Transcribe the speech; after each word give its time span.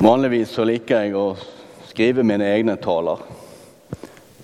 Vanligvis 0.00 0.52
så 0.54 0.62
liker 0.62 1.00
jeg 1.02 1.14
å 1.18 1.32
skrive 1.88 2.22
mine 2.22 2.46
egne 2.46 2.76
taler. 2.78 3.18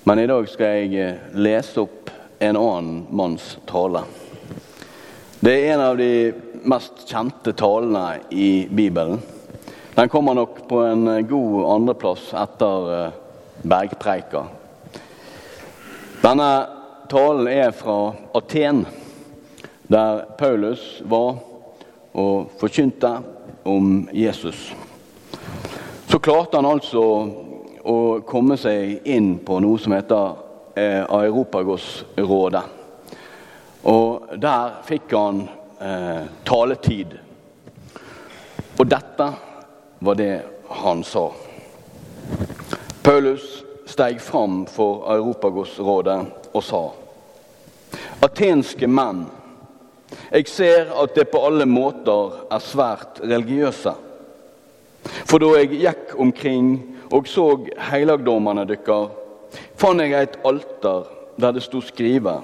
Men 0.02 0.18
i 0.18 0.26
dag 0.26 0.48
skal 0.50 0.80
jeg 0.80 0.96
eh, 0.98 1.20
lese 1.38 1.78
opp 1.84 2.08
en 2.42 2.56
annen 2.58 2.96
manns 3.14 3.52
tale. 3.70 4.00
Det 5.38 5.52
er 5.54 5.76
en 5.76 5.82
av 5.84 6.00
de 6.00 6.08
mest 6.66 7.04
kjente 7.06 7.54
talene 7.54 8.16
i 8.34 8.66
Bibelen. 8.66 9.22
Den 9.94 10.10
kommer 10.10 10.34
nok 10.34 10.58
på 10.66 10.80
en 10.88 11.06
eh, 11.12 11.22
god 11.30 11.58
andreplass 11.76 12.24
etter 12.40 12.90
eh, 12.96 13.20
bergpreika. 13.62 14.42
Denne 16.24 16.48
talen 17.12 17.52
er 17.52 17.70
fra 17.78 18.00
Aten, 18.34 18.82
der 19.86 20.24
Paulus 20.34 20.96
var 21.06 21.38
og 22.10 22.50
forkynte 22.58 23.20
om 23.70 24.08
Jesus 24.10 24.72
klarte 26.24 26.56
han 26.56 26.66
altså 26.66 27.02
å 27.84 27.96
komme 28.24 28.56
seg 28.56 29.04
inn 29.12 29.34
på 29.44 29.58
noe 29.60 29.80
som 29.80 29.92
heter 29.92 30.38
eh, 30.72 31.02
Europagos-rådet. 31.04 32.62
Og 33.92 34.30
der 34.40 34.78
fikk 34.88 35.12
han 35.12 35.42
eh, 35.84 36.22
taletid. 36.48 37.12
Og 38.78 38.88
dette 38.88 39.26
var 40.00 40.16
det 40.16 40.32
han 40.80 41.04
sa. 41.04 41.26
Paulus 43.04 43.44
steg 43.84 44.16
fram 44.24 44.62
for 44.64 45.04
Europagos-rådet 45.12 46.18
og 46.54 46.64
sa 46.64 46.82
Atenske 48.24 48.88
menn, 48.88 49.26
jeg 50.32 50.48
ser 50.48 50.88
at 50.96 51.12
det 51.18 51.28
på 51.28 51.42
alle 51.44 51.66
måter 51.68 52.46
er 52.48 52.64
svært 52.64 53.20
religiøse. 53.20 53.92
For 55.34 55.42
da 55.42 55.48
jeg 55.58 55.80
gikk 55.80 56.12
omkring 56.22 56.66
og 57.10 57.26
så 57.26 57.56
helligdommene 57.88 58.62
deres, 58.70 59.08
fant 59.74 59.98
jeg 59.98 60.12
et 60.14 60.36
alter 60.46 61.08
der 61.42 61.56
det 61.56 61.62
sto 61.64 61.80
skrive 61.82 62.36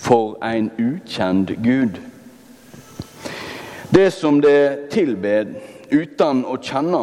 For 0.00 0.38
en 0.40 0.70
ukjent 0.80 1.50
Gud. 1.60 1.98
Det 3.92 4.06
som 4.16 4.38
det 4.40 4.88
tilbed 4.94 5.50
uten 5.92 6.40
å 6.48 6.56
kjenne, 6.56 7.02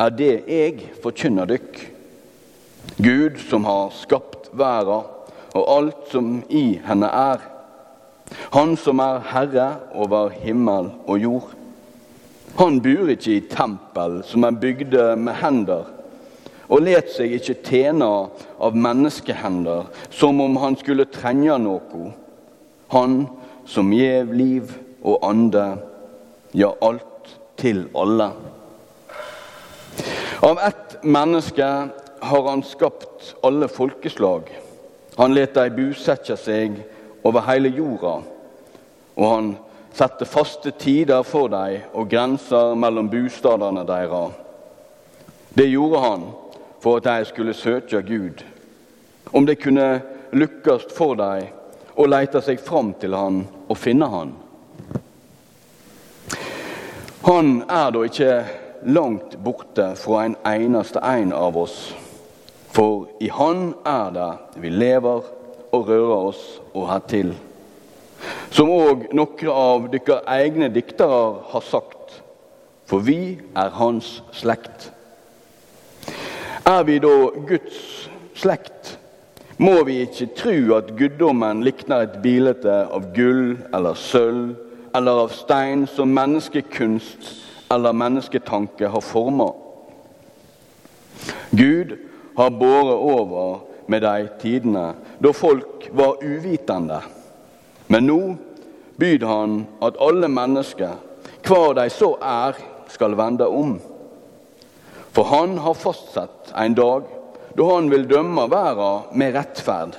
er 0.00 0.16
det 0.16 0.32
jeg 0.48 0.88
forkynner 1.04 1.50
dykk. 1.50 1.82
Gud 2.96 3.36
som 3.50 3.68
har 3.68 3.92
skapt 3.92 4.48
verden 4.56 5.04
og 5.52 5.68
alt 5.74 6.08
som 6.14 6.38
i 6.48 6.78
henne 6.86 7.12
er. 7.12 7.44
Han 8.56 8.72
som 8.80 9.04
er 9.04 9.20
herre 9.34 9.68
over 9.92 10.32
himmel 10.32 10.94
og 11.04 11.20
jord. 11.20 11.52
Han 12.56 12.78
bor 12.82 13.08
ikke 13.10 13.32
i 13.34 13.44
tempel 13.50 14.20
som 14.22 14.44
er 14.46 14.58
bygde 14.62 15.08
med 15.18 15.34
hender, 15.40 15.88
og 16.70 16.84
let 16.86 17.10
seg 17.10 17.34
ikke 17.34 17.56
tjene 17.66 18.06
av 18.62 18.76
menneskehender 18.78 19.88
som 20.14 20.38
om 20.40 20.54
han 20.62 20.78
skulle 20.78 21.08
trenge 21.10 21.56
noe. 21.60 22.12
Han 22.94 23.24
som 23.66 23.90
gjev 23.90 24.30
liv 24.38 24.70
og 25.02 25.26
ande, 25.26 25.64
ja, 26.54 26.70
alt 26.78 27.34
til 27.58 27.88
alle. 27.98 28.30
Av 30.44 30.62
ett 30.62 30.96
menneske 31.02 31.68
har 32.24 32.48
han 32.48 32.62
skapt 32.62 33.34
alle 33.42 33.66
folkeslag. 33.68 34.46
Han 35.18 35.34
let 35.34 35.58
dei 35.58 35.68
bosette 35.74 36.38
seg 36.38 36.78
over 37.26 37.44
hele 37.50 37.74
jorda, 37.74 38.18
og 39.14 39.30
han 39.30 39.54
sette 39.94 40.26
faste 40.26 40.72
tider 40.78 41.22
for 41.22 41.48
dem 41.52 41.84
og 41.94 42.08
grenser 42.10 42.74
mellom 42.74 43.10
bostadene 43.10 43.84
deres. 43.86 44.34
Det 45.54 45.68
gjorde 45.70 46.00
han 46.02 46.24
for 46.82 46.98
at 46.98 47.06
de 47.06 47.28
skulle 47.28 47.54
søke 47.54 48.02
Gud. 48.02 48.42
Om 49.32 49.46
det 49.46 49.60
kunne 49.62 50.02
lykkes 50.32 50.88
for 50.96 51.14
dem 51.18 51.46
å 51.94 52.06
lete 52.10 52.42
seg 52.42 52.58
fram 52.60 52.92
til 52.98 53.14
han 53.14 53.44
og 53.68 53.78
finne 53.78 54.10
han. 54.10 54.34
Han 57.24 57.62
er 57.70 57.94
da 57.94 58.02
ikke 58.04 58.32
langt 58.84 59.38
borte 59.40 59.94
fra 59.96 60.26
en 60.26 60.34
eneste 60.44 61.00
en 61.00 61.32
av 61.32 61.56
oss. 61.56 61.94
For 62.74 63.06
i 63.22 63.30
Han 63.30 63.74
er 63.86 64.10
det 64.10 64.30
vi 64.60 64.70
lever 64.74 65.22
og 65.72 65.88
rører 65.88 66.30
oss 66.32 66.42
og 66.74 66.88
har 66.90 67.06
til 67.08 67.30
som 68.54 68.70
òg 68.70 69.08
noen 69.10 69.48
av 69.50 69.88
deres 69.90 70.26
egne 70.30 70.68
diktere 70.70 71.22
har 71.50 71.64
sagt, 71.66 72.20
for 72.86 73.02
vi 73.02 73.38
er 73.56 73.72
hans 73.74 74.20
slekt. 74.36 74.90
Er 76.64 76.84
vi 76.86 77.00
da 77.02 77.14
Guds 77.48 77.80
slekt, 78.38 78.94
må 79.58 79.80
vi 79.86 80.00
ikke 80.04 80.28
tro 80.38 80.54
at 80.76 80.92
guddommen 80.98 81.62
likner 81.66 82.06
et 82.06 82.20
bilde 82.22 82.76
av 82.84 83.10
gull 83.14 83.56
eller 83.74 83.98
sølv 83.98 84.54
eller 84.94 85.24
av 85.24 85.34
stein 85.34 85.84
som 85.90 86.14
menneskekunst 86.14 87.28
eller 87.74 87.94
mennesketanke 87.96 88.90
har 88.90 89.02
forma. 89.02 89.50
Gud 91.50 91.96
har 92.36 92.50
båret 92.50 93.02
over 93.02 93.60
med 93.90 94.02
de 94.02 94.28
tidene 94.42 94.86
da 95.22 95.34
folk 95.34 95.88
var 95.94 96.22
uvitende. 96.22 97.02
Men 97.94 98.06
nå 98.10 98.36
byr 98.98 99.22
han 99.22 99.52
at 99.78 99.98
alle 100.02 100.26
mennesker, 100.26 100.96
hver 101.46 101.76
de 101.78 101.84
så 101.94 102.08
er, 102.18 102.56
skal 102.90 103.12
vende 103.14 103.46
om. 103.46 103.76
For 105.14 105.30
han 105.30 105.60
har 105.62 105.76
fastsatt 105.78 106.50
en 106.58 106.74
dag 106.74 107.04
da 107.54 107.68
han 107.68 107.86
vil 107.92 108.08
dømme 108.10 108.48
verden 108.50 109.12
med 109.14 109.36
rettferd. 109.38 109.94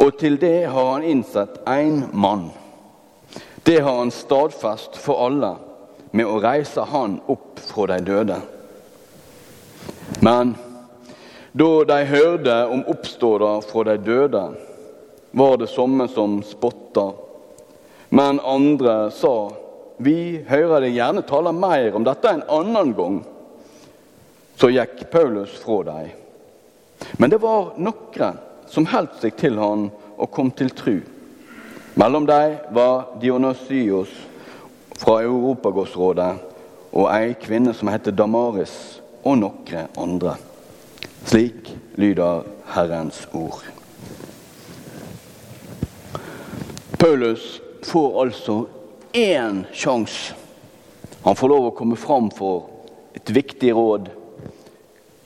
Og 0.00 0.16
til 0.16 0.38
det 0.40 0.70
har 0.72 0.88
han 0.94 1.04
innsett 1.04 1.58
én 1.68 2.06
mann. 2.16 2.46
Det 3.68 3.82
har 3.84 3.98
han 3.98 4.14
stadfest 4.14 4.96
for 4.96 5.20
alle 5.26 5.50
med 6.16 6.24
å 6.24 6.40
reise 6.40 6.86
han 6.88 7.18
opp 7.28 7.60
fra 7.68 7.84
de 7.92 7.98
døde. 8.06 8.38
Men 10.24 10.56
da 11.52 11.68
de 11.92 12.00
hørte 12.14 12.56
om 12.72 12.86
oppståda 12.96 13.52
fra 13.68 13.84
de 13.90 13.98
døde, 14.08 14.46
var 15.30 15.56
det 15.56 15.66
somme 15.66 16.08
som 16.08 16.42
spotta. 16.42 17.12
Men 18.08 18.40
andre 18.40 19.10
sa, 19.10 19.52
vi 19.96 20.44
hører 20.48 20.86
deg 20.86 20.96
gjerne 20.96 21.24
tale 21.26 21.52
mer 21.52 21.96
om 21.96 22.06
dette 22.06 22.30
en 22.30 22.46
annen 22.48 22.94
gang. 22.96 23.20
Så 24.58 24.70
gikk 24.72 25.04
Paulus 25.12 25.54
fra 25.62 25.82
dem. 25.90 26.10
Men 27.18 27.30
det 27.30 27.38
var 27.42 27.74
noen 27.78 28.40
som 28.68 28.88
holdt 28.90 29.20
seg 29.22 29.36
til 29.38 29.58
han 29.60 29.88
og 30.16 30.30
kom 30.34 30.50
til 30.50 30.72
tru. 30.74 30.98
Mellom 31.98 32.26
dem 32.26 32.58
var 32.74 33.18
Dionysios 33.22 34.10
fra 34.98 35.20
Europagårdsrådet 35.22 36.32
og 36.92 37.08
ei 37.12 37.34
kvinne 37.38 37.74
som 37.76 37.90
heter 37.92 38.14
Damaris, 38.16 39.00
og 39.26 39.40
noen 39.42 39.90
andre. 39.98 40.36
Slik 41.26 41.68
lyder 42.00 42.46
Herrens 42.72 43.26
ord. 43.36 43.77
Paulus 46.98 47.60
får 47.82 48.20
altså 48.22 48.66
én 49.12 49.64
sjanse. 49.72 50.34
Han 51.22 51.36
får 51.36 51.48
lov 51.48 51.68
å 51.68 51.74
komme 51.78 51.96
fram 51.96 52.26
for 52.34 52.66
et 53.14 53.30
viktig 53.30 53.70
råd 53.76 54.08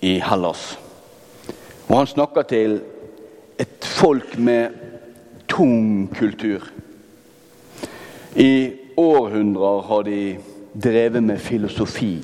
i 0.05 0.19
Hellas. 0.21 0.75
Og 1.88 1.94
han 1.97 2.10
snakker 2.10 2.44
til 2.50 2.77
et 3.56 3.88
folk 3.88 4.37
med 4.37 4.77
tung 5.49 6.10
kultur. 6.12 6.69
I 8.37 8.53
århundrer 9.00 9.83
har 9.89 10.04
de 10.12 10.21
drevet 10.72 11.25
med 11.25 11.41
filosofi. 11.41 12.18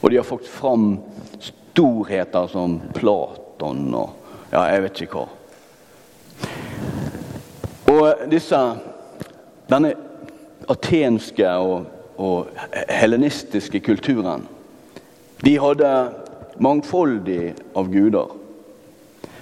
Og 0.00 0.10
de 0.10 0.20
har 0.20 0.28
fått 0.28 0.48
fram 0.48 0.98
storheter 1.40 2.52
som 2.52 2.76
Platon 2.92 3.86
og 3.94 4.16
ja, 4.52 4.66
jeg 4.68 4.84
vet 4.84 5.06
ikke 5.06 5.20
hva. 5.22 5.39
Og 7.90 8.30
disse, 8.30 8.58
denne 9.70 9.94
atenske 10.70 11.50
og, 11.58 11.86
og 12.20 12.64
helenistiske 12.86 13.80
kulturen 13.82 14.46
de 15.40 15.54
hadde 15.56 15.90
mangfoldig 16.60 17.54
av 17.78 17.88
guder. 17.88 18.34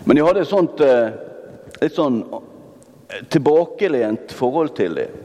Men 0.07 0.17
de 0.17 0.23
hadde 0.23 0.45
et 0.45 0.51
sånt 0.51 0.81
eh, 0.85 1.09
litt 1.83 1.97
sånn 1.97 2.21
tilbakelent 3.33 4.35
forhold 4.37 4.77
til 4.79 4.95
dem. 5.01 5.17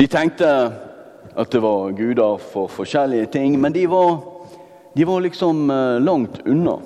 De 0.00 0.08
tenkte 0.10 0.48
at 1.30 1.52
det 1.52 1.62
var 1.62 1.94
guder 1.96 2.40
for 2.42 2.70
forskjellige 2.72 3.30
ting, 3.36 3.54
men 3.60 3.74
de 3.76 3.86
var, 3.90 4.18
de 4.96 5.06
var 5.06 5.22
liksom 5.22 5.70
eh, 5.70 6.00
langt 6.02 6.42
unna. 6.42 6.80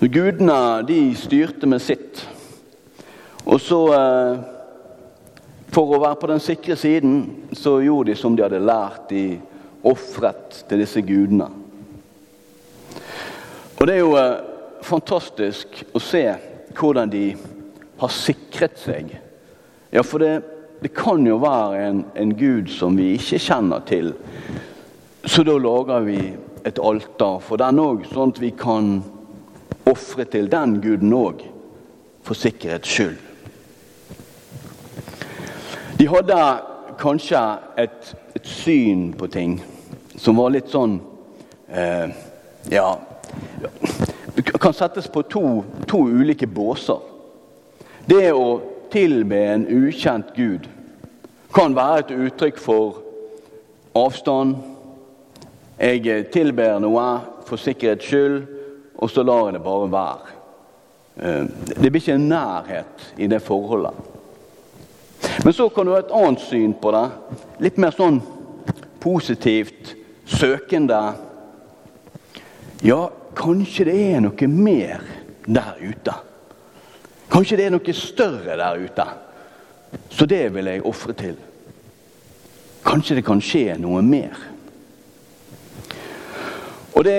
Gudene 0.00 0.60
de 0.88 1.00
styrte 1.16 1.68
med 1.68 1.82
sitt. 1.84 2.26
Og 3.44 3.60
så 3.60 3.78
eh, 3.94 4.40
For 5.70 5.94
å 5.94 6.00
være 6.02 6.18
på 6.20 6.28
den 6.32 6.42
sikre 6.42 6.76
siden 6.76 7.20
så 7.56 7.78
gjorde 7.84 8.10
de 8.10 8.18
som 8.18 8.34
de 8.36 8.42
hadde 8.42 8.58
lært 8.62 9.08
De 9.12 9.24
ofret 9.86 10.64
til 10.68 10.82
disse 10.82 11.00
gudene. 11.00 11.46
Og 13.78 13.86
Det 13.86 13.94
er 13.94 14.02
jo 14.02 14.16
eh, 14.20 14.42
fantastisk 14.84 15.78
å 15.96 16.02
se 16.02 16.24
hvordan 16.76 17.12
de 17.12 17.24
har 18.00 18.12
sikret 18.12 18.76
seg. 18.80 19.14
Ja, 19.90 20.04
for 20.04 20.20
det, 20.20 20.42
det 20.84 20.92
kan 20.96 21.24
jo 21.26 21.38
være 21.40 21.80
en, 21.86 22.04
en 22.12 22.34
gud 22.36 22.68
som 22.72 22.98
vi 23.00 23.14
ikke 23.16 23.40
kjenner 23.40 23.80
til. 23.88 24.12
Så 25.24 25.44
da 25.48 25.56
lager 25.56 26.04
vi 26.04 26.18
et 26.68 26.78
alter 26.78 27.40
for 27.44 27.60
den 27.60 27.80
òg, 27.80 28.04
sånn 28.12 28.34
at 28.34 28.42
vi 28.44 28.52
kan 28.56 28.98
ofre 29.88 30.28
til 30.28 30.48
den 30.52 30.76
guden 30.84 31.16
òg, 31.16 31.42
for 32.24 32.36
sikkerhets 32.36 32.92
skyld. 32.92 33.29
De 36.00 36.06
hadde 36.08 36.36
kanskje 36.96 37.40
et, 37.76 38.14
et, 38.32 38.46
syn 38.48 39.10
på 39.20 39.26
ting 39.28 39.58
som 40.16 40.38
var 40.40 40.54
litt 40.54 40.70
sånn 40.72 40.94
eh, 41.68 42.14
Ja 42.72 42.86
Kan 44.62 44.72
settes 44.72 45.10
på 45.12 45.20
to, 45.28 45.42
to 45.90 46.00
ulike 46.08 46.48
båser. 46.48 47.02
Det 48.08 48.30
å 48.32 48.46
tilbe 48.92 49.42
en 49.50 49.66
ukjent 49.68 50.32
gud 50.36 50.64
kan 51.52 51.76
være 51.76 52.06
et 52.06 52.14
uttrykk 52.16 52.62
for 52.64 53.02
avstand. 53.92 54.56
Jeg 55.76 56.30
tilber 56.32 56.80
noe 56.80 57.04
for 57.44 57.60
sikkerhets 57.60 58.08
skyld, 58.08 58.40
og 58.96 59.12
så 59.12 59.26
lar 59.26 59.50
jeg 59.50 59.58
det 59.58 59.62
bare 59.68 59.92
være. 59.92 60.34
Eh, 61.20 61.44
det 61.76 61.90
blir 61.90 62.00
ikke 62.00 62.16
en 62.16 62.30
nærhet 62.32 63.06
i 63.20 63.28
det 63.28 63.42
forholdet. 63.44 64.09
Men 65.44 65.52
så 65.52 65.68
kan 65.68 65.86
du 65.86 65.92
ha 65.92 66.00
et 66.02 66.12
annet 66.12 66.42
syn 66.44 66.74
på 66.76 66.92
det. 66.92 67.06
Litt 67.64 67.78
mer 67.80 67.94
sånn 67.96 68.20
positivt, 69.00 69.94
søkende. 70.28 70.98
Ja, 72.84 73.00
kanskje 73.36 73.86
det 73.88 73.96
er 74.10 74.20
noe 74.24 74.48
mer 74.52 75.06
der 75.46 75.80
ute. 75.80 76.16
Kanskje 77.30 77.56
det 77.56 77.68
er 77.68 77.72
noe 77.72 77.94
større 77.96 78.58
der 78.60 78.84
ute. 78.84 79.06
Så 80.12 80.26
det 80.28 80.42
vil 80.54 80.68
jeg 80.68 80.84
ofre 80.86 81.16
til. 81.16 81.38
Kanskje 82.84 83.16
det 83.18 83.24
kan 83.24 83.40
skje 83.44 83.78
noe 83.80 84.02
mer. 84.04 84.36
Og 86.92 87.04
det, 87.06 87.16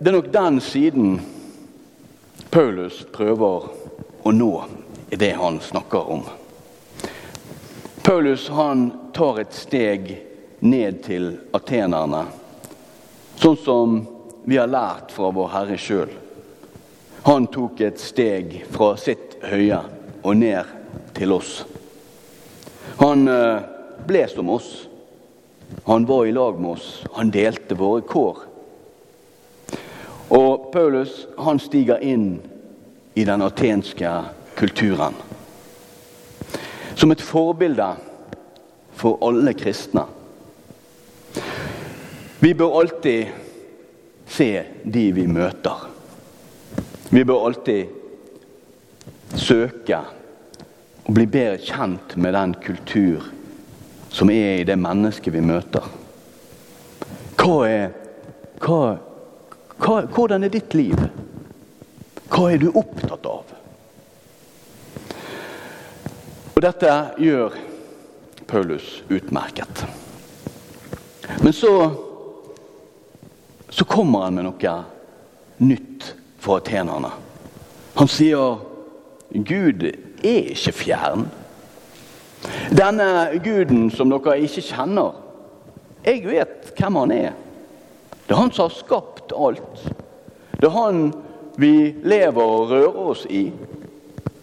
det 0.00 0.10
er 0.10 0.16
nok 0.16 0.32
den 0.34 0.60
siden 0.60 1.16
Paulus 2.50 3.00
prøver 3.12 3.70
å 4.26 4.32
nå 4.34 4.52
i 5.08 5.16
det 5.16 5.32
han 5.38 5.60
snakker 5.64 6.12
om. 6.12 6.24
Paulus 8.10 8.48
han 8.48 8.92
tar 9.12 9.38
et 9.38 9.52
steg 9.54 10.08
ned 10.58 10.96
til 11.04 11.28
atenerne, 11.54 12.24
sånn 13.38 13.58
som 13.62 13.92
vi 14.50 14.58
har 14.58 14.66
lært 14.66 15.14
fra 15.14 15.28
vår 15.30 15.52
Herre 15.52 15.76
sjøl. 15.78 16.10
Han 17.28 17.46
tok 17.54 17.84
et 17.86 18.02
steg 18.02 18.56
fra 18.74 18.88
sitt 18.98 19.38
høye 19.46 19.78
og 20.24 20.40
ned 20.42 20.74
til 21.14 21.36
oss. 21.38 21.52
Han 22.98 23.30
eh, 23.30 23.62
ble 24.10 24.26
som 24.34 24.50
oss. 24.58 24.72
Han 25.86 26.10
var 26.10 26.26
i 26.26 26.34
lag 26.34 26.58
med 26.58 26.72
oss. 26.80 26.92
Han 27.14 27.30
delte 27.30 27.78
våre 27.78 28.02
kår. 28.10 28.44
Og 30.34 30.70
Paulus 30.74 31.28
han 31.38 31.62
stiger 31.62 32.02
inn 32.02 32.32
i 33.14 33.22
den 33.22 33.46
atenske 33.46 34.18
kulturen. 34.58 35.14
Som 37.00 37.14
et 37.14 37.22
forbilde 37.24 37.86
for 39.00 39.16
alle 39.24 39.54
kristne. 39.56 40.02
Vi 42.40 42.52
bør 42.54 42.76
alltid 42.80 43.30
se 44.28 44.48
de 44.84 45.06
vi 45.16 45.24
møter. 45.26 45.86
Vi 47.10 47.24
bør 47.24 47.46
alltid 47.48 47.96
søke 49.40 50.00
å 51.08 51.14
bli 51.16 51.24
bedre 51.24 51.56
kjent 51.64 52.16
med 52.20 52.36
den 52.36 52.52
kultur 52.62 53.30
som 54.12 54.30
er 54.32 54.60
i 54.60 54.66
det 54.68 54.76
mennesket 54.78 55.32
vi 55.34 55.42
møter. 55.44 55.86
Hva 57.40 57.56
er, 57.66 57.94
hva, 58.60 58.82
hva, 59.80 59.96
hvordan 60.12 60.44
er 60.44 60.52
ditt 60.52 60.76
liv? 60.76 61.00
Hva 62.30 62.50
er 62.52 62.60
du 62.60 62.68
opptatt 62.74 63.26
av? 63.26 63.49
Og 66.60 66.64
Dette 66.66 66.94
gjør 67.16 67.54
Paulus 68.44 68.98
utmerket. 69.08 69.78
Men 71.40 71.54
så, 71.56 71.70
så 73.72 73.86
kommer 73.88 74.26
han 74.26 74.36
med 74.36 74.44
noe 74.44 74.74
nytt 75.64 76.10
for 76.36 76.60
atenerne. 76.60 77.14
Han 77.96 78.12
sier 78.12 78.60
Gud 79.32 79.86
er 79.88 80.52
ikke 80.52 80.76
fjern. 80.82 81.24
Denne 82.76 83.08
guden 83.40 83.88
som 83.96 84.12
dere 84.12 84.36
ikke 84.44 84.68
kjenner, 84.68 85.16
jeg 86.04 86.26
vet 86.28 86.74
hvem 86.76 87.00
han 87.06 87.18
er. 87.22 87.42
Det 88.26 88.36
er 88.36 88.42
han 88.42 88.52
som 88.52 88.68
har 88.68 88.76
skapt 88.76 89.32
alt. 89.32 89.88
Det 90.60 90.68
er 90.68 90.76
han 90.76 91.06
vi 91.56 91.94
lever 92.04 92.44
og 92.44 92.68
rører 92.76 93.04
oss 93.16 93.24
i. 93.32 93.46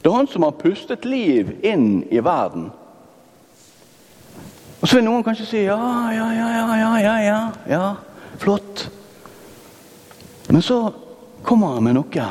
Det 0.07 0.11
er 0.13 0.17
han 0.17 0.27
som 0.31 0.43
har 0.43 0.53
pustet 0.55 1.03
liv 1.03 1.49
inn 1.67 2.05
i 2.07 2.21
verden. 2.23 2.69
Og 4.79 4.87
Så 4.87 4.95
vil 4.95 5.03
noen 5.03 5.25
kanskje 5.25 5.47
si 5.49 5.63
ja, 5.65 5.75
ja, 6.15 6.27
ja, 6.31 6.45
ja, 6.55 6.77
ja, 6.79 7.15
ja, 7.25 7.39
ja, 7.67 7.89
flott. 8.39 8.85
Men 10.47 10.63
så 10.63 10.93
kommer 11.43 11.75
han 11.75 11.83
med 11.89 11.97
noe 11.99 12.29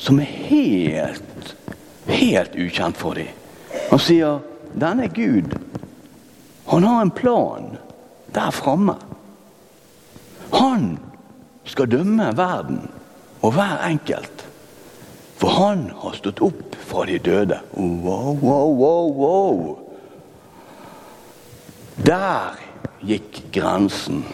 som 0.00 0.24
er 0.24 0.32
helt, 0.48 1.54
helt 2.08 2.56
ukjent 2.56 2.96
for 2.96 3.20
dem. 3.20 3.28
Han 3.90 4.00
sier 4.00 4.40
denne 4.72 5.12
Gud, 5.12 5.52
han 6.72 6.88
har 6.88 7.04
en 7.04 7.12
plan 7.20 7.74
der 8.32 8.48
framme. 8.48 8.96
Han 10.56 10.94
skal 11.68 11.92
dømme 11.98 12.32
verden 12.32 12.86
og 13.42 13.58
hver 13.60 13.90
enkelt. 13.92 14.46
For 15.40 15.48
han 15.56 15.86
har 15.96 16.12
stått 16.12 16.42
opp 16.44 16.76
fra 16.76 17.06
de 17.08 17.18
døde. 17.18 17.60
Wow, 17.72 18.36
wow, 18.42 18.74
wow, 18.76 19.12
wow. 19.16 19.78
Der 22.04 22.60
gikk 23.00 23.40
grensen. 23.52 24.24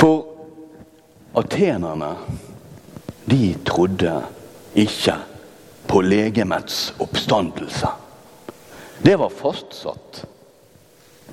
For 0.00 0.24
Atenerne 1.36 2.14
de 3.30 3.54
trodde 3.64 4.16
ikke 4.74 5.14
på 5.86 6.00
legemets 6.02 6.94
oppstandelse. 6.98 7.88
Det 9.02 9.18
var 9.18 9.28
fastsatt. 9.28 10.24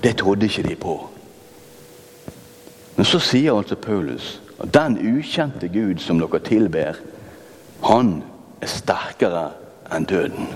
Det 0.02 0.16
trodde 0.20 0.46
ikke 0.46 0.62
de 0.68 0.76
på. 0.76 0.98
Men 2.96 3.06
så 3.06 3.18
sier 3.22 3.56
altså 3.56 3.74
Paulus 3.74 4.36
at 4.60 4.74
den 4.74 4.98
ukjente 5.16 5.68
Gud 5.70 5.98
som 6.02 6.20
dere 6.22 6.40
tilber, 6.44 7.00
han 7.82 8.22
er 8.60 8.70
sterkere 8.70 9.44
enn 9.94 10.06
døden. 10.08 10.48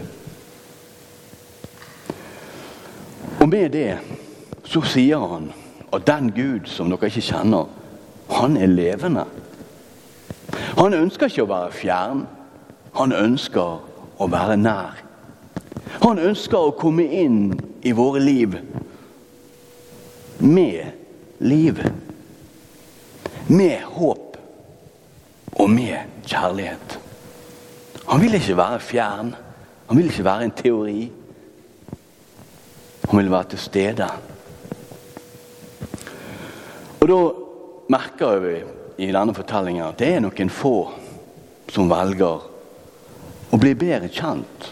Og 3.40 3.48
med 3.48 3.72
det 3.74 3.98
så 4.64 4.82
sier 4.86 5.22
han 5.32 5.50
at 5.92 6.06
den 6.06 6.32
Gud 6.34 6.68
som 6.70 6.90
dere 6.90 7.10
ikke 7.10 7.24
kjenner, 7.32 7.66
han 8.32 8.56
er 8.56 8.70
levende. 8.70 9.24
Han 10.78 10.94
ønsker 10.94 11.28
ikke 11.28 11.44
å 11.44 11.50
være 11.50 11.72
fjern. 11.76 12.22
Han 12.96 13.12
ønsker 13.12 13.82
å 14.18 14.28
være 14.30 14.56
nær. 14.60 15.02
Han 16.02 16.20
ønsker 16.20 16.58
å 16.58 16.76
komme 16.78 17.04
inn 17.04 17.52
i 17.84 17.92
våre 17.96 18.20
liv 18.22 18.56
med 20.42 20.86
liv. 21.38 21.82
Med 23.46 23.78
håp 23.82 24.36
og 25.52 25.70
med 25.70 26.26
kjærlighet. 26.26 27.01
Han 28.06 28.20
vil 28.20 28.34
ikke 28.34 28.56
være 28.56 28.80
fjern. 28.80 29.34
Han 29.88 29.98
vil 29.98 30.10
ikke 30.10 30.24
være 30.24 30.44
en 30.44 30.54
teori. 30.56 31.12
Han 33.08 33.18
vil 33.18 33.30
være 33.30 33.50
til 33.52 33.58
stede. 33.58 34.08
Og 37.00 37.08
da 37.08 37.20
merker 37.92 38.38
vi 38.38 38.56
i 39.02 39.12
denne 39.12 39.34
fortellingen 39.34 39.84
at 39.88 39.98
det 39.98 40.14
er 40.14 40.22
noen 40.22 40.52
få 40.52 40.76
som 41.72 41.90
velger 41.90 42.44
å 43.52 43.58
bli 43.60 43.72
bedre 43.76 44.10
kjent 44.12 44.68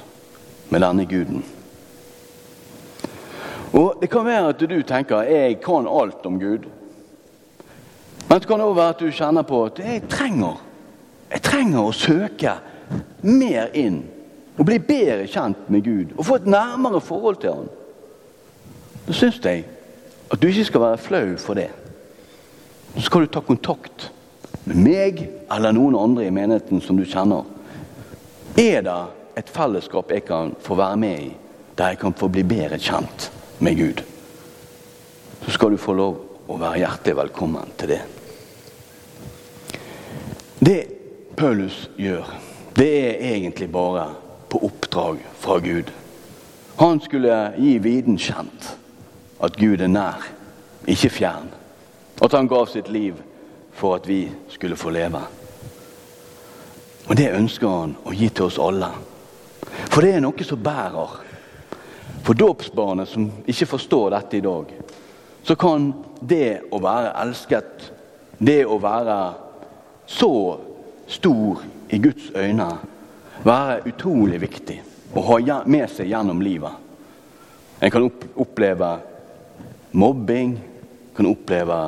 med 0.71 0.85
denne 0.85 1.07
guden. 1.11 1.43
Og 3.73 3.99
Det 4.01 4.11
kan 4.11 4.25
være 4.27 4.49
at 4.55 4.61
du 4.61 4.83
tenker 4.83 5.27
jeg 5.29 5.61
kan 5.63 5.87
alt 5.87 6.27
om 6.27 6.39
Gud. 6.41 6.67
Men 8.29 8.41
det 8.41 8.49
kan 8.49 8.61
også 8.61 8.75
være 8.79 8.95
at 8.95 9.01
du 9.01 9.11
kjenner 9.11 9.43
på 9.43 9.65
at 9.67 9.79
jeg 9.79 10.03
trenger, 10.09 10.61
jeg 11.31 11.43
trenger 11.43 11.83
å 11.83 11.93
søke 11.93 12.55
mer 13.23 13.71
inn. 13.75 14.03
Og 14.59 14.67
bli 14.69 14.79
bedre 14.83 15.29
kjent 15.31 15.69
med 15.73 15.85
Gud 15.87 16.17
og 16.19 16.27
få 16.27 16.41
et 16.41 16.49
nærmere 16.51 17.01
forhold 17.01 17.39
til 17.41 17.55
Han. 17.55 17.69
Da 19.07 19.17
syns 19.17 19.41
jeg 19.45 19.65
At 20.31 20.43
du 20.43 20.47
ikke 20.47 20.65
skal 20.65 20.81
være 20.81 20.99
flau 20.99 21.37
for 21.43 21.59
det. 21.59 21.71
Så 22.95 23.01
skal 23.09 23.21
du 23.21 23.27
ta 23.27 23.41
kontakt 23.41 24.13
med 24.65 24.77
meg 24.77 25.23
eller 25.51 25.73
noen 25.75 25.97
andre 25.99 26.27
i 26.27 26.31
menigheten 26.31 26.81
som 26.81 26.97
du 26.97 27.03
kjenner. 27.03 27.43
Er 28.55 28.85
det 28.87 29.01
et 29.41 29.51
fellesskap 29.51 30.11
jeg 30.13 30.25
kan 30.29 30.55
få 30.63 30.77
være 30.79 30.97
med 30.97 31.19
i, 31.19 31.33
der 31.79 31.95
jeg 31.95 31.99
kan 31.99 32.15
få 32.15 32.29
bli 32.29 32.43
bedre 32.47 32.79
kjent 32.79 33.31
med 33.59 33.77
Gud, 33.79 34.03
så 35.45 35.51
skal 35.51 35.71
du 35.71 35.81
få 35.81 35.95
lov 35.97 36.19
å 36.51 36.59
være 36.61 36.83
hjertelig 36.83 37.17
velkommen 37.17 37.75
til 37.81 37.95
det. 37.95 38.01
Det 40.61 40.81
Paulus 41.37 41.87
gjør, 41.97 42.27
det 42.77 42.91
er 43.09 43.35
egentlig 43.35 43.71
bare 43.73 44.07
på 44.49 44.61
oppdrag 44.67 45.19
fra 45.39 45.59
Gud. 45.59 45.91
Han 46.77 47.01
skulle 47.01 47.53
gi 47.59 47.79
viden 47.79 48.19
kjent 48.19 48.71
at 49.41 49.57
Gud 49.57 49.81
er 49.81 49.91
nær, 49.91 50.25
ikke 50.89 51.11
fjern. 51.11 51.51
At 52.23 52.33
han 52.33 52.49
gav 52.49 52.67
sitt 52.69 52.89
liv 52.89 53.19
for 53.73 53.97
at 53.97 54.09
vi 54.09 54.29
skulle 54.49 54.77
få 54.77 54.91
leve. 54.91 55.21
Og 57.09 57.17
Det 57.17 57.33
ønsker 57.35 57.69
han 57.69 57.97
å 58.07 58.13
gi 58.15 58.29
til 58.29 58.47
oss 58.47 58.59
alle. 58.59 58.91
For 59.91 60.05
det 60.05 60.15
er 60.15 60.23
noe 60.23 60.47
som 60.47 60.63
bærer. 60.63 61.19
For 62.23 62.37
dåpsbarnet 62.37 63.09
som 63.09 63.31
ikke 63.49 63.67
forstår 63.67 64.11
dette 64.15 64.37
i 64.37 64.45
dag, 64.45 64.73
så 65.43 65.57
kan 65.57 65.91
det 66.21 66.61
å 66.71 66.79
være 66.79 67.15
elsket, 67.23 67.91
det 68.39 68.63
å 68.69 68.77
være 68.79 69.17
så 70.07 70.33
stor 71.11 71.63
i 71.91 71.99
Guds 71.99 72.31
øyne, 72.37 72.69
være 73.45 73.81
utrolig 73.89 74.41
viktig 74.41 74.79
å 75.17 75.25
ha 75.27 75.63
med 75.67 75.89
seg 75.91 76.11
gjennom 76.13 76.43
livet. 76.45 76.73
En 77.81 77.91
kan 77.91 78.07
oppleve 78.37 78.91
mobbing, 79.93 80.59
kan 81.17 81.27
oppleve 81.27 81.79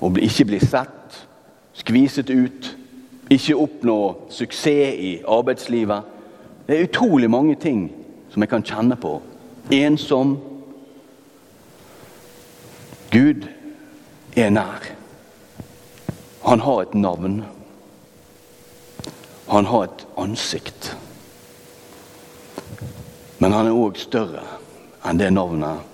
å 0.00 0.10
ikke 0.20 0.48
bli 0.50 0.60
sett, 0.60 1.22
skviset 1.78 2.30
ut, 2.30 2.74
ikke 3.30 3.56
oppnå 3.56 3.98
suksess 4.34 4.98
i 4.98 5.12
arbeidslivet. 5.28 6.14
Det 6.66 6.76
er 6.76 6.88
utrolig 6.88 7.30
mange 7.30 7.56
ting 7.60 7.88
som 8.32 8.42
jeg 8.42 8.50
kan 8.50 8.64
kjenne 8.64 8.96
på. 9.00 9.18
Ensom. 9.72 10.36
Gud 13.12 13.46
er 14.36 14.50
nær. 14.52 14.90
Han 16.44 16.60
har 16.60 16.82
et 16.82 16.94
navn. 16.94 17.42
Han 19.48 19.66
har 19.66 19.84
et 19.84 20.06
ansikt. 20.16 20.94
Men 23.38 23.54
han 23.54 23.68
er 23.68 23.76
òg 23.76 24.00
større 24.00 24.42
enn 25.06 25.20
det 25.20 25.30
navnet 25.32 25.88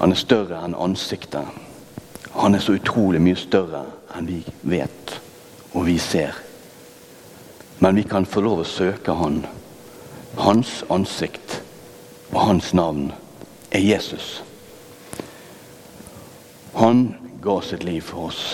han 0.00 0.14
er 0.14 0.16
større 0.16 0.62
enn 0.64 0.72
ansiktet. 0.80 1.44
Han 2.32 2.54
er 2.56 2.62
så 2.64 2.78
utrolig 2.78 3.20
mye 3.20 3.36
større 3.36 3.82
enn 4.16 4.30
vi 4.30 4.38
vet 4.64 5.18
og 5.74 5.84
vi 5.90 5.98
ser. 6.00 6.38
Men 7.84 8.00
vi 8.00 8.06
kan 8.08 8.24
få 8.24 8.40
lov 8.46 8.62
å 8.62 8.68
søke 8.68 9.12
Han. 9.20 9.42
Hans 10.40 10.80
ansikt 10.88 11.58
og 12.32 12.40
hans 12.40 12.72
navn 12.72 13.10
er 13.70 13.84
Jesus. 13.84 14.40
Han 16.80 17.10
ga 17.44 17.60
sitt 17.60 17.84
liv 17.84 18.00
for 18.00 18.30
oss. 18.30 18.44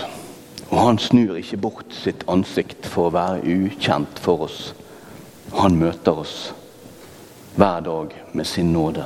Og 0.71 0.79
han 0.81 0.99
snur 0.99 1.37
ikke 1.39 1.61
bort 1.63 1.95
sitt 1.95 2.25
ansikt 2.31 2.89
for 2.91 3.09
å 3.09 3.15
være 3.15 3.45
ukjent 3.47 4.19
for 4.23 4.49
oss. 4.49 4.73
Han 5.55 5.79
møter 5.79 6.25
oss 6.25 6.37
hver 7.57 7.85
dag 7.87 8.17
med 8.35 8.49
sin 8.49 8.73
nåde. 8.75 9.05